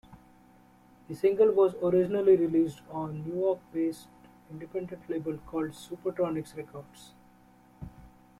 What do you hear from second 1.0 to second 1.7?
The single